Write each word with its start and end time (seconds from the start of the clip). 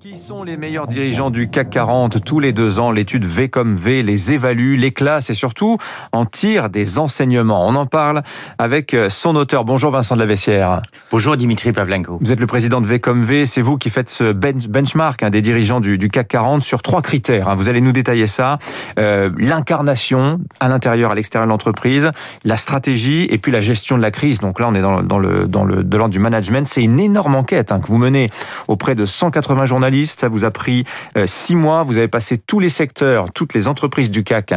Qui 0.00 0.16
sont 0.16 0.44
les 0.44 0.56
meilleurs 0.56 0.86
dirigeants 0.86 1.28
du 1.28 1.50
CAC 1.50 1.68
40 1.68 2.24
Tous 2.24 2.40
les 2.40 2.54
deux 2.54 2.78
ans, 2.78 2.90
l'étude 2.90 3.26
V 3.26 3.50
comme 3.50 3.76
V 3.76 4.02
les 4.02 4.32
évalue, 4.32 4.78
les 4.78 4.92
classe 4.92 5.28
et 5.28 5.34
surtout 5.34 5.76
en 6.12 6.24
tire 6.24 6.70
des 6.70 6.98
enseignements. 6.98 7.66
On 7.66 7.74
en 7.74 7.84
parle 7.84 8.22
avec 8.56 8.94
euh, 8.94 9.10
son 9.10 9.36
auteur. 9.36 9.66
Bonjour 9.66 9.90
Vincent 9.90 10.14
de 10.14 10.20
la 10.20 10.26
Vessière. 10.26 10.80
Bonjour 11.10 11.36
Dimitri 11.36 11.72
Pavlenko. 11.72 12.18
Vous 12.22 12.32
êtes 12.32 12.40
le 12.40 12.46
président 12.46 12.80
de 12.80 12.86
V 12.86 12.98
comme 12.98 13.24
V. 13.24 13.44
C'est 13.44 13.60
vous 13.60 13.76
qui 13.76 13.90
faites 13.90 14.08
ce 14.08 14.32
benchmark 14.32 15.22
hein, 15.22 15.28
des 15.28 15.42
dirigeants 15.42 15.80
du, 15.80 15.98
CAC 16.08 16.28
40 16.28 16.62
sur 16.62 16.80
trois 16.80 17.02
critères. 17.02 17.48
Hein. 17.48 17.54
Vous 17.54 17.68
allez 17.68 17.82
nous 17.82 17.92
détailler 17.92 18.26
ça. 18.26 18.58
Euh, 18.98 19.28
L'incarnation 19.36 20.40
à 20.60 20.68
l'intérieur, 20.68 21.10
à 21.10 21.14
l'extérieur 21.14 21.46
de 21.46 21.50
l'entreprise, 21.50 22.10
la 22.44 22.56
stratégie 22.56 23.26
et 23.28 23.36
puis 23.36 23.52
la 23.52 23.60
gestion 23.60 23.98
de 23.98 24.02
la 24.02 24.10
crise. 24.10 24.40
Donc 24.40 24.60
là, 24.60 24.68
on 24.70 24.74
est 24.74 24.80
dans, 24.80 25.02
dans 25.02 25.18
le 25.18 25.46
dans 25.46 25.64
le 25.64 25.84
de 25.84 25.96
l'ordre 25.98 26.12
du 26.12 26.20
management. 26.20 26.66
C'est 26.66 26.82
une 26.82 27.00
énorme 27.00 27.34
enquête 27.34 27.70
hein, 27.70 27.80
que 27.80 27.86
vous 27.86 27.98
menez 27.98 28.30
auprès 28.66 28.94
de 28.94 29.04
180 29.04 29.66
journalistes 29.66 29.89
ça 30.04 30.28
vous 30.28 30.44
a 30.44 30.50
pris 30.50 30.84
euh, 31.16 31.26
six 31.26 31.54
mois. 31.54 31.82
Vous 31.82 31.96
avez 31.96 32.08
passé 32.08 32.38
tous 32.38 32.60
les 32.60 32.68
secteurs, 32.68 33.30
toutes 33.32 33.54
les 33.54 33.68
entreprises 33.68 34.10
du 34.10 34.24
CAC 34.24 34.54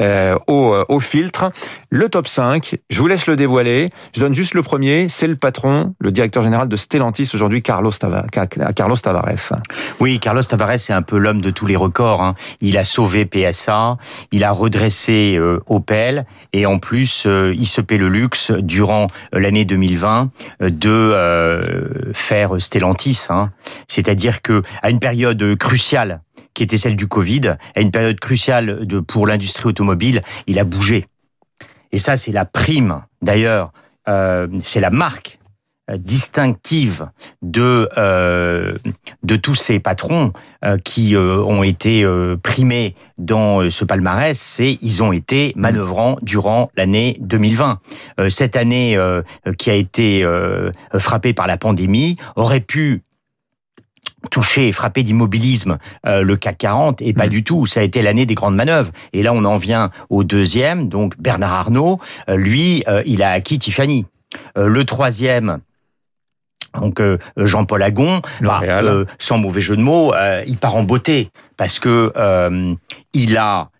euh, 0.00 0.36
au, 0.46 0.74
euh, 0.74 0.84
au 0.88 1.00
filtre. 1.00 1.50
Le 1.90 2.08
top 2.08 2.28
5, 2.28 2.76
je 2.90 3.00
vous 3.00 3.06
laisse 3.06 3.26
le 3.26 3.36
dévoiler. 3.36 3.90
Je 4.14 4.20
donne 4.20 4.34
juste 4.34 4.54
le 4.54 4.62
premier. 4.62 5.08
C'est 5.08 5.26
le 5.26 5.36
patron, 5.36 5.94
le 6.00 6.12
directeur 6.12 6.42
général 6.42 6.68
de 6.68 6.76
Stellantis 6.76 7.30
aujourd'hui, 7.34 7.62
Carlos, 7.62 7.92
Tavares. 7.92 8.26
Carlos 8.74 8.96
Tavares. 8.96 9.52
Oui, 10.00 10.18
Carlos 10.18 10.42
Tavares 10.42 10.74
est 10.74 10.90
un 10.90 11.02
peu 11.02 11.18
l'homme 11.18 11.40
de 11.40 11.50
tous 11.50 11.66
les 11.66 11.76
records. 11.76 12.22
Hein. 12.22 12.34
Il 12.60 12.78
a 12.78 12.84
sauvé 12.84 13.24
PSA, 13.24 13.96
il 14.32 14.44
a 14.44 14.50
redressé 14.50 15.38
Opel 15.66 16.26
et 16.52 16.66
en 16.66 16.78
plus, 16.78 17.26
il 17.26 17.66
se 17.66 17.80
paie 17.80 17.96
le 17.96 18.08
luxe 18.08 18.50
durant 18.50 19.06
l'année 19.32 19.64
2020 19.64 20.30
de 20.60 22.12
faire 22.12 22.60
Stellantis. 22.60 23.26
Hein. 23.30 23.50
C'est-à-dire 23.88 24.42
que 24.42 24.62
à 24.82 24.90
une 24.90 24.98
période 24.98 25.56
cruciale 25.56 26.20
qui 26.54 26.62
était 26.62 26.78
celle 26.78 26.96
du 26.96 27.08
Covid, 27.08 27.56
à 27.74 27.80
une 27.80 27.90
période 27.90 28.18
cruciale 28.20 28.86
pour 29.08 29.26
l'industrie 29.26 29.66
automobile, 29.66 30.22
il 30.46 30.58
a 30.58 30.64
bougé. 30.64 31.06
Et 31.92 31.98
ça, 31.98 32.16
c'est 32.16 32.32
la 32.32 32.44
prime, 32.44 33.02
d'ailleurs, 33.22 33.72
euh, 34.08 34.46
c'est 34.62 34.80
la 34.80 34.90
marque 34.90 35.38
euh, 35.90 35.98
distinctive 35.98 37.10
de 37.42 37.90
euh, 37.98 38.74
tous 39.42 39.54
ces 39.54 39.80
patrons 39.80 40.32
euh, 40.64 40.78
qui 40.78 41.14
euh, 41.14 41.42
ont 41.42 41.62
été 41.62 42.06
primés 42.42 42.94
dans 43.18 43.68
ce 43.70 43.84
palmarès, 43.84 44.38
c'est 44.38 44.78
ils 44.80 45.02
ont 45.02 45.12
été 45.12 45.52
manœuvrants 45.56 46.16
durant 46.22 46.70
l'année 46.74 47.18
2020. 47.20 47.80
cette 48.30 48.56
année 48.56 48.98
qui 49.58 49.70
a 49.70 49.74
été 49.74 50.26
frappée 50.98 51.32
par 51.32 51.46
la 51.46 51.56
pandémie 51.56 52.16
aurait 52.36 52.60
pu 52.60 53.02
touché 54.30 54.68
et 54.68 54.72
frappé 54.72 55.02
d'immobilisme 55.02 55.78
euh, 56.06 56.22
le 56.22 56.36
CAC 56.36 56.58
40 56.58 57.02
et 57.02 57.12
pas 57.12 57.26
mm. 57.26 57.30
du 57.30 57.44
tout. 57.44 57.66
Ça 57.66 57.80
a 57.80 57.82
été 57.82 58.02
l'année 58.02 58.26
des 58.26 58.34
grandes 58.34 58.56
manœuvres. 58.56 58.90
Et 59.12 59.22
là, 59.22 59.32
on 59.32 59.44
en 59.44 59.58
vient 59.58 59.90
au 60.10 60.24
deuxième, 60.24 60.88
donc 60.88 61.14
Bernard 61.18 61.52
Arnault. 61.52 61.98
Euh, 62.28 62.36
lui, 62.36 62.84
euh, 62.88 63.02
il 63.06 63.22
a 63.22 63.30
acquis 63.30 63.58
Tiffany. 63.58 64.06
le 64.56 64.84
troisième, 64.84 65.60
donc 66.80 67.00
Jean-Paul 67.36 67.82
Agon, 67.82 68.20
bah, 68.40 68.60
sans 69.18 69.38
mauvais 69.38 69.60
jeu 69.60 69.76
de 69.76 69.82
mots, 69.82 70.12
il 70.46 70.56
part 70.56 70.74
en 70.74 70.82
beauté 70.82 71.30
parce 71.56 71.78
que 71.78 72.12
il 73.12 73.36
a 73.36 73.60
euh, 73.60 73.73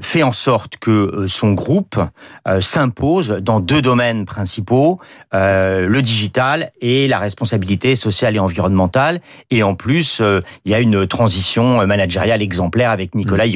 fait 0.00 0.22
en 0.22 0.32
sorte 0.32 0.78
que 0.78 0.90
euh, 0.90 1.28
son 1.28 1.52
groupe 1.52 1.98
euh, 2.46 2.60
s'impose 2.60 3.28
dans 3.40 3.60
deux 3.60 3.80
domaines 3.80 4.24
principaux, 4.24 4.98
le 5.32 6.00
digital 6.00 6.72
et 6.80 7.08
la 7.08 7.18
responsabilité 7.18 7.94
sociale 7.94 8.36
et 8.36 8.38
environnementale. 8.38 9.20
Et 9.50 9.62
en 9.62 9.74
plus, 9.74 10.20
il 10.64 10.70
y 10.70 10.74
a 10.74 10.80
une 10.80 11.06
transition 11.06 11.86
managériale 11.86 12.42
exemplaire 12.42 12.90
avec 12.90 13.14
Nicolas 13.14 13.46
mmh. 13.46 13.50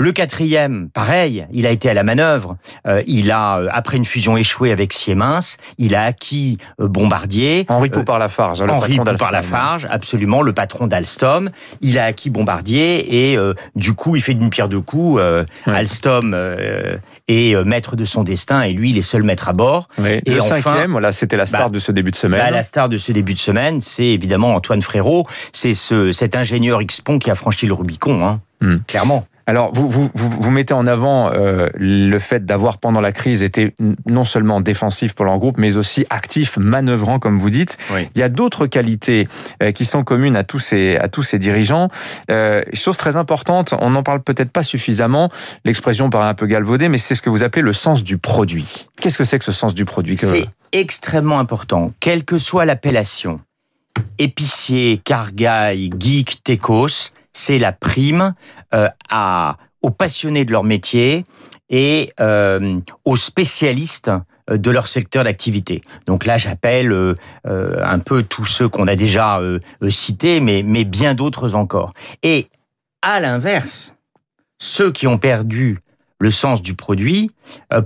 Le 0.00 0.12
quatrième, 0.12 0.90
pareil, 0.90 1.44
il 1.52 1.66
a 1.66 1.70
été 1.70 1.90
à 1.90 1.94
la 1.94 2.04
manœuvre. 2.04 2.56
Euh, 2.86 3.02
il 3.08 3.32
a, 3.32 3.58
euh, 3.58 3.68
après 3.72 3.96
une 3.96 4.04
fusion 4.04 4.36
échouée 4.36 4.70
avec 4.70 4.92
Siemens, 4.92 5.56
il 5.76 5.96
a 5.96 6.04
acquis 6.04 6.58
euh, 6.80 6.86
Bombardier. 6.86 7.66
Henri 7.68 7.90
Poupard-Lafarge, 7.90 8.62
le 8.62 8.70
Henri 8.70 8.96
Poupard-Lafarge, 8.96 9.88
absolument, 9.90 10.42
le 10.42 10.52
patron 10.52 10.86
d'Alstom. 10.86 11.50
Il 11.80 11.98
a 11.98 12.04
acquis 12.04 12.30
Bombardier 12.30 13.32
et 13.32 13.38
du 13.74 13.94
coup, 13.94 14.14
il 14.14 14.22
fait 14.22 14.34
d'une 14.34 14.50
pierre 14.50 14.68
deux 14.68 14.80
coups. 14.80 15.20
Alstom 15.66 16.36
est 17.26 17.64
maître 17.64 17.96
de 17.96 18.04
son 18.04 18.22
destin 18.22 18.62
et 18.62 18.72
lui, 18.72 18.90
il 18.90 18.98
est 18.98 19.02
seul 19.02 19.24
maître 19.24 19.48
à 19.48 19.52
bord. 19.52 19.88
Et 19.98 20.32
le 20.32 20.40
cinquième, 20.42 20.92
voilà, 20.92 21.10
c'était 21.10 21.36
la 21.36 21.46
star 21.46 21.70
bah, 21.70 21.74
de 21.74 21.80
ce 21.80 21.90
début 21.90 22.12
de 22.12 22.16
semaine. 22.16 22.40
Bah, 22.40 22.50
la 22.50 22.62
star 22.62 22.88
de 22.88 22.98
ce 22.98 23.10
début 23.10 23.34
de 23.34 23.38
semaine, 23.40 23.80
c'est 23.80 24.06
évidemment 24.06 24.54
Antoine 24.54 24.82
Frérot. 24.82 25.26
C'est 25.52 25.74
ce, 25.74 26.12
cet 26.12 26.36
ingénieur 26.36 26.80
X-Pont 26.82 27.18
qui 27.18 27.32
a 27.32 27.34
franchi 27.34 27.66
le 27.66 27.74
Rubicon, 27.74 28.24
hein, 28.24 28.40
hmm. 28.60 28.76
clairement. 28.86 29.24
Alors, 29.48 29.72
vous, 29.72 29.88
vous, 29.88 30.10
vous, 30.12 30.50
mettez 30.50 30.74
en 30.74 30.86
avant 30.86 31.32
euh, 31.32 31.68
le 31.74 32.18
fait 32.18 32.44
d'avoir, 32.44 32.76
pendant 32.76 33.00
la 33.00 33.12
crise, 33.12 33.42
été 33.42 33.74
non 34.04 34.26
seulement 34.26 34.60
défensif 34.60 35.14
pour 35.14 35.24
leur 35.24 35.38
groupe, 35.38 35.56
mais 35.56 35.78
aussi 35.78 36.04
actif, 36.10 36.58
manœuvrant, 36.58 37.18
comme 37.18 37.38
vous 37.38 37.48
dites. 37.48 37.78
Il 38.14 38.18
y 38.18 38.22
a 38.22 38.28
d'autres 38.28 38.66
qualités 38.66 39.26
euh, 39.62 39.72
qui 39.72 39.86
sont 39.86 40.04
communes 40.04 40.36
à 40.36 40.44
tous 40.44 40.58
ces, 40.58 40.98
à 40.98 41.08
tous 41.08 41.22
ces 41.22 41.38
dirigeants. 41.38 41.88
Euh, 42.30 42.60
chose 42.74 42.98
très 42.98 43.16
importante, 43.16 43.72
on 43.80 43.88
n'en 43.88 44.02
parle 44.02 44.20
peut-être 44.20 44.50
pas 44.50 44.62
suffisamment, 44.62 45.30
l'expression 45.64 46.10
paraît 46.10 46.28
un 46.28 46.34
peu 46.34 46.44
galvaudée, 46.44 46.90
mais 46.90 46.98
c'est 46.98 47.14
ce 47.14 47.22
que 47.22 47.30
vous 47.30 47.42
appelez 47.42 47.62
le 47.62 47.72
sens 47.72 48.04
du 48.04 48.18
produit. 48.18 48.86
Qu'est-ce 49.00 49.16
que 49.16 49.24
c'est 49.24 49.38
que 49.38 49.46
ce 49.46 49.52
sens 49.52 49.72
du 49.72 49.86
produit 49.86 50.18
C'est 50.18 50.44
extrêmement 50.72 51.38
important, 51.38 51.90
quelle 52.00 52.26
que 52.26 52.36
soit 52.36 52.66
l'appellation. 52.66 53.40
Épicier, 54.18 55.00
cargaille, 55.02 55.88
geek, 55.98 56.42
techos, 56.44 57.12
c'est 57.32 57.58
la 57.58 57.72
prime 57.72 58.34
euh, 58.74 58.88
à, 59.10 59.56
aux 59.82 59.90
passionnés 59.90 60.44
de 60.44 60.52
leur 60.52 60.64
métier 60.64 61.24
et 61.70 62.12
euh, 62.20 62.80
aux 63.04 63.16
spécialistes 63.16 64.10
euh, 64.50 64.56
de 64.56 64.70
leur 64.70 64.88
secteur 64.88 65.24
d'activité. 65.24 65.82
Donc 66.06 66.24
là, 66.24 66.36
j'appelle 66.36 66.92
euh, 66.92 67.14
un 67.44 67.98
peu 67.98 68.22
tous 68.22 68.46
ceux 68.46 68.68
qu'on 68.68 68.88
a 68.88 68.96
déjà 68.96 69.40
cités, 69.90 70.40
mais, 70.40 70.62
mais 70.64 70.84
bien 70.84 71.14
d'autres 71.14 71.54
encore. 71.54 71.92
Et 72.22 72.48
à 73.02 73.20
l'inverse, 73.20 73.94
ceux 74.58 74.90
qui 74.90 75.06
ont 75.06 75.18
perdu 75.18 75.78
le 76.20 76.30
sens 76.32 76.62
du 76.62 76.74
produit, 76.74 77.30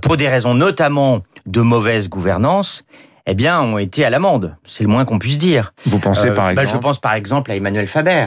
pour 0.01 0.17
des 0.17 0.27
raisons 0.27 0.55
notamment 0.55 1.21
de 1.45 1.61
mauvaise 1.61 2.09
gouvernance, 2.09 2.83
eh 3.27 3.35
bien, 3.35 3.61
ont 3.61 3.77
été 3.77 4.03
à 4.03 4.09
l'amende. 4.09 4.55
C'est 4.65 4.83
le 4.83 4.89
moins 4.89 5.05
qu'on 5.05 5.19
puisse 5.19 5.37
dire. 5.37 5.71
Vous 5.85 5.99
pensez 5.99 6.31
par 6.31 6.49
exemple 6.49 6.55
bah, 6.67 6.73
Je 6.73 6.77
pense 6.77 6.99
par 6.99 7.13
exemple 7.13 7.51
à 7.51 7.55
Emmanuel 7.55 7.87
Faber, 7.87 8.25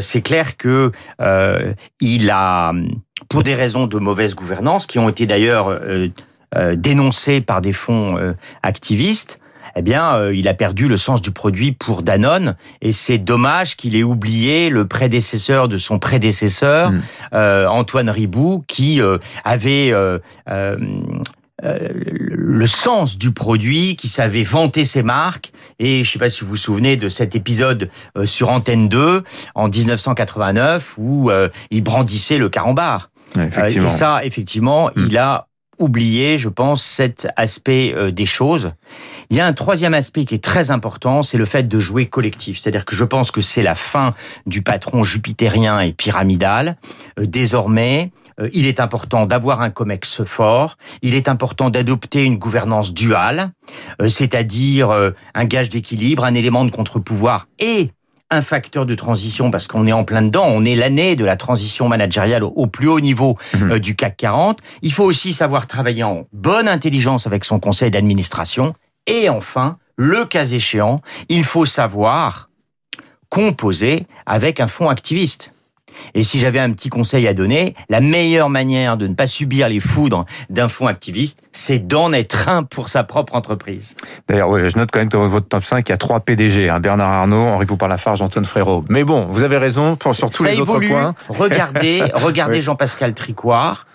c'est 0.00 0.22
clair 0.22 0.56
que 0.56 0.90
euh, 1.20 1.72
il 2.00 2.30
a, 2.30 2.72
pour 3.28 3.42
des 3.42 3.54
raisons 3.54 3.86
de 3.86 3.98
mauvaise 3.98 4.34
gouvernance, 4.34 4.86
qui 4.86 4.98
ont 4.98 5.08
été 5.08 5.26
d'ailleurs 5.26 5.68
euh, 5.68 6.08
dénoncées 6.76 7.40
par 7.40 7.60
des 7.60 7.72
fonds 7.72 8.34
activistes, 8.62 9.38
eh 9.74 9.80
bien, 9.80 10.30
il 10.30 10.48
a 10.48 10.54
perdu 10.54 10.86
le 10.86 10.98
sens 10.98 11.22
du 11.22 11.30
produit 11.30 11.72
pour 11.72 12.02
Danone, 12.02 12.56
et 12.82 12.92
c'est 12.92 13.16
dommage 13.16 13.74
qu'il 13.74 13.96
ait 13.96 14.02
oublié 14.02 14.68
le 14.68 14.86
prédécesseur 14.86 15.66
de 15.66 15.78
son 15.78 15.98
prédécesseur, 15.98 16.92
mmh. 16.92 17.00
Antoine 17.70 18.10
Ribou, 18.10 18.64
qui 18.68 19.00
avait 19.44 19.94
euh, 21.64 21.88
le 21.94 22.66
sens 22.66 23.18
du 23.18 23.30
produit, 23.30 23.94
qui 23.96 24.08
savait 24.08 24.42
vanter 24.42 24.84
ses 24.84 25.02
marques. 25.02 25.52
Et 25.78 26.02
je 26.02 26.08
ne 26.08 26.12
sais 26.12 26.18
pas 26.18 26.28
si 26.28 26.40
vous 26.40 26.48
vous 26.48 26.56
souvenez 26.56 26.96
de 26.96 27.08
cet 27.08 27.36
épisode 27.36 27.88
euh, 28.16 28.26
sur 28.26 28.50
Antenne 28.50 28.88
2 28.88 29.22
en 29.54 29.68
1989 29.68 30.94
où 30.98 31.30
euh, 31.30 31.48
il 31.70 31.82
brandissait 31.82 32.38
le 32.38 32.48
carambar. 32.48 33.10
et 33.36 33.88
ça, 33.88 34.24
effectivement, 34.24 34.90
hmm. 34.96 35.06
il 35.08 35.18
a 35.18 35.46
oublié, 35.78 36.36
je 36.36 36.48
pense, 36.48 36.84
cet 36.84 37.26
aspect 37.36 37.94
des 38.12 38.26
choses. 38.26 38.72
Il 39.30 39.36
y 39.36 39.40
a 39.40 39.46
un 39.46 39.52
troisième 39.52 39.94
aspect 39.94 40.24
qui 40.24 40.34
est 40.34 40.44
très 40.44 40.70
important, 40.70 41.22
c'est 41.22 41.38
le 41.38 41.44
fait 41.44 41.66
de 41.66 41.78
jouer 41.78 42.06
collectif. 42.06 42.58
C'est-à-dire 42.58 42.84
que 42.84 42.94
je 42.94 43.04
pense 43.04 43.30
que 43.30 43.40
c'est 43.40 43.62
la 43.62 43.74
fin 43.74 44.14
du 44.46 44.62
patron 44.62 45.02
jupitérien 45.02 45.80
et 45.80 45.92
pyramidal. 45.92 46.76
désormais, 47.18 48.12
il 48.52 48.66
est 48.66 48.80
important 48.80 49.26
d'avoir 49.26 49.60
un 49.60 49.70
COMEX 49.70 50.24
fort, 50.24 50.76
il 51.02 51.14
est 51.14 51.28
important 51.28 51.70
d'adopter 51.70 52.24
une 52.24 52.38
gouvernance 52.38 52.92
duale, 52.92 53.50
euh, 54.00 54.08
c'est-à-dire 54.08 54.90
euh, 54.90 55.10
un 55.34 55.44
gage 55.44 55.68
d'équilibre, 55.68 56.24
un 56.24 56.34
élément 56.34 56.64
de 56.64 56.70
contre-pouvoir 56.70 57.48
et 57.58 57.90
un 58.30 58.42
facteur 58.42 58.86
de 58.86 58.94
transition 58.94 59.50
parce 59.50 59.66
qu'on 59.66 59.86
est 59.86 59.92
en 59.92 60.04
plein 60.04 60.22
dedans, 60.22 60.46
on 60.48 60.64
est 60.64 60.74
l'année 60.74 61.16
de 61.16 61.24
la 61.24 61.36
transition 61.36 61.88
managériale 61.88 62.42
au, 62.42 62.66
plus 62.66 62.88
haut 62.88 63.00
niveau 63.00 63.36
mhm. 63.54 63.78
du 63.78 63.94
CAC 63.94 64.16
40. 64.16 64.58
Il 64.80 64.92
faut 64.92 65.04
aussi 65.04 65.34
savoir 65.34 65.66
travailler 65.66 66.02
en 66.02 66.26
bonne 66.32 66.66
intelligence 66.66 67.26
avec 67.26 67.44
son 67.44 67.60
conseil 67.60 67.90
d'administration 67.90 68.74
et 69.06 69.28
enfin, 69.28 69.76
le 69.96 70.24
cas 70.24 70.46
échéant, 70.46 71.00
il 71.28 71.44
faut 71.44 71.66
savoir 71.66 72.48
composer 73.28 74.06
avec 74.26 74.60
un 74.60 74.66
fonds 74.66 74.88
activiste. 74.88 75.52
Et 76.14 76.22
si 76.22 76.38
j'avais 76.38 76.58
un 76.58 76.70
petit 76.72 76.88
conseil 76.88 77.26
à 77.28 77.34
donner, 77.34 77.74
la 77.88 78.00
meilleure 78.00 78.50
manière 78.50 78.96
de 78.96 79.06
ne 79.06 79.14
pas 79.14 79.26
subir 79.26 79.68
les 79.68 79.80
foudres 79.80 80.24
d'un 80.50 80.68
fonds 80.68 80.86
activiste, 80.86 81.40
c'est 81.52 81.78
d'en 81.86 82.12
être 82.12 82.48
un 82.48 82.62
pour 82.62 82.88
sa 82.88 83.04
propre 83.04 83.34
entreprise. 83.34 83.94
D'ailleurs, 84.28 84.68
je 84.68 84.78
note 84.78 84.90
quand 84.92 84.98
même 85.00 85.08
que 85.08 85.16
dans 85.16 85.26
votre 85.28 85.48
top 85.48 85.64
5, 85.64 85.88
il 85.88 85.92
y 85.92 85.94
a 85.94 85.96
trois 85.96 86.20
PDG, 86.20 86.68
hein, 86.68 86.80
Bernard 86.80 87.10
Arnault, 87.10 87.46
Henri 87.46 87.66
Poupard-Lafarge, 87.66 88.22
Antoine 88.22 88.44
Frérot. 88.44 88.84
Mais 88.88 89.04
bon, 89.04 89.26
vous 89.26 89.42
avez 89.42 89.56
raison 89.58 89.96
pour, 89.96 90.14
sur 90.14 90.30
tous 90.30 90.42
Ça 90.44 90.50
les 90.50 90.58
évolue. 90.58 90.92
autres 90.92 90.94
points. 91.00 91.14
Regardez, 91.28 92.02
regardez 92.14 92.56
Oui. 92.58 92.62
Jean-Pascal 92.62 93.14
Tricoire, 93.14 93.86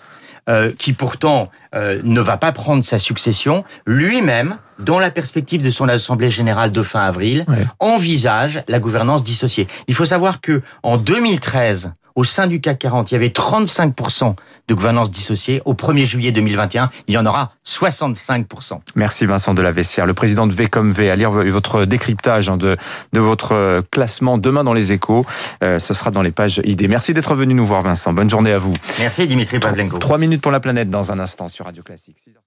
euh, 0.48 0.72
qui 0.78 0.92
pourtant 0.92 1.50
euh, 1.74 2.00
ne 2.04 2.20
va 2.20 2.36
pas 2.36 2.52
prendre 2.52 2.82
sa 2.84 2.98
succession, 2.98 3.64
lui-même, 3.86 4.56
dans 4.78 4.98
la 4.98 5.10
perspective 5.10 5.62
de 5.62 5.70
son 5.70 5.88
assemblée 5.88 6.30
générale 6.30 6.72
de 6.72 6.82
fin 6.82 7.00
avril, 7.00 7.44
Ouais. 7.48 7.66
envisage 7.80 8.62
la 8.68 8.78
gouvernance 8.78 9.22
dissociée. 9.22 9.66
Il 9.88 9.94
faut 9.94 10.04
savoir 10.04 10.40
que 10.40 10.62
en 10.82 10.96
2013, 10.98 11.92
au 12.14 12.24
sein 12.24 12.46
du 12.48 12.60
CAC 12.60 12.80
40, 12.80 13.10
il 13.10 13.14
y 13.14 13.16
avait 13.16 13.28
35% 13.28 14.34
de 14.66 14.74
gouvernance 14.74 15.08
dissociée. 15.10 15.62
Au 15.64 15.74
1er 15.74 16.04
juillet 16.04 16.32
2021, 16.32 16.90
il 17.06 17.14
y 17.14 17.18
en 17.18 17.24
aura 17.26 17.52
65%. 17.64 18.80
Merci 18.96 19.24
Vincent 19.26 19.54
de 19.54 19.62
la 19.62 19.70
Vessière, 19.72 20.04
le 20.04 20.14
président 20.14 20.46
de 20.48 20.52
V 20.52 20.66
comme 20.66 20.90
V, 20.92 21.10
à 21.10 21.16
lire 21.16 21.30
votre 21.30 21.84
décryptage 21.84 22.48
hein, 22.48 22.56
de, 22.56 22.76
de 23.12 23.20
votre 23.20 23.52
euh, 23.52 23.82
classement 23.90 24.36
demain 24.36 24.64
dans 24.64 24.74
les 24.74 24.90
échos. 24.92 25.24
Euh, 25.62 25.78
ce 25.78 25.94
sera 25.94 26.10
dans 26.10 26.22
les 26.22 26.32
pages 26.32 26.60
ID. 26.64 26.88
Merci 26.88 27.14
d'être 27.14 27.34
venu 27.36 27.54
nous 27.54 27.64
voir 27.66 27.82
Vincent. 27.82 28.12
Bonne 28.12 28.28
journée 28.30 28.52
à 28.52 28.58
vous. 28.58 28.74
Merci 28.98 29.26
Dimitri 29.28 29.58
Pavlenko. 29.60 29.98
Trois 29.98 30.18
minutes 30.18 30.42
pour 30.42 30.52
la 30.52 30.60
planète 30.60 30.90
dans 30.90 31.12
un 31.12 31.18
instant 31.20 31.48
sur 31.48 31.64
Radio 31.66 31.82
Classique. 31.84 32.16
6 32.22 32.30
heures. 32.30 32.42